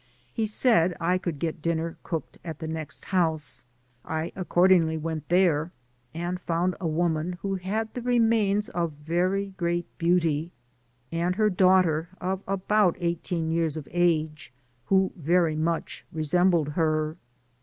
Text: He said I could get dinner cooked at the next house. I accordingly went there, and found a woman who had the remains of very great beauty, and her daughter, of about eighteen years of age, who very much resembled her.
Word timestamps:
He 0.33 0.47
said 0.47 0.97
I 0.99 1.19
could 1.19 1.37
get 1.37 1.61
dinner 1.61 1.95
cooked 2.01 2.39
at 2.43 2.57
the 2.57 2.67
next 2.67 3.05
house. 3.05 3.65
I 4.03 4.31
accordingly 4.35 4.97
went 4.97 5.29
there, 5.29 5.73
and 6.11 6.41
found 6.41 6.75
a 6.81 6.87
woman 6.87 7.37
who 7.43 7.53
had 7.57 7.93
the 7.93 8.01
remains 8.01 8.67
of 8.69 8.93
very 8.93 9.53
great 9.57 9.85
beauty, 9.99 10.53
and 11.11 11.35
her 11.35 11.51
daughter, 11.51 12.09
of 12.19 12.41
about 12.47 12.97
eighteen 12.99 13.51
years 13.51 13.77
of 13.77 13.87
age, 13.91 14.51
who 14.85 15.11
very 15.15 15.55
much 15.55 16.03
resembled 16.11 16.69
her. 16.69 17.15